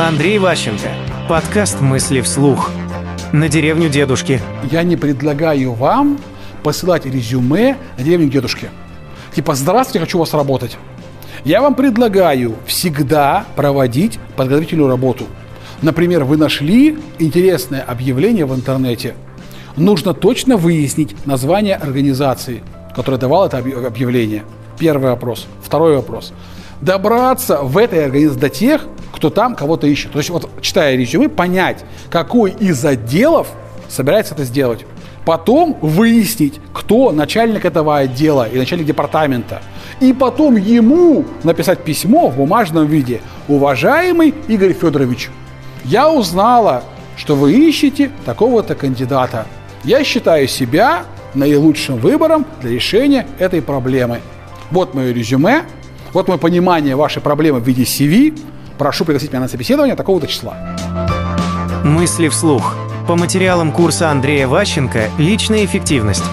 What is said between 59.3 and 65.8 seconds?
меня на собеседование такого-то числа. Мысли вслух. По материалам курса Андрея Ващенко «Личная